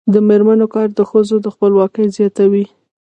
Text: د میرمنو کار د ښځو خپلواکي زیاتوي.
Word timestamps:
د 0.13 0.15
میرمنو 0.27 0.65
کار 0.73 0.87
د 0.97 0.99
ښځو 1.09 1.35
خپلواکي 1.55 2.05
زیاتوي. 2.17 2.65